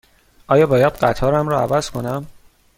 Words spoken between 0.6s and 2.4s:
باید قطارم را عوض کنم؟